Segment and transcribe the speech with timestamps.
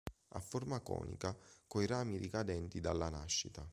[0.29, 3.63] Ha forma conica coi rami ricadenti dalla nascita.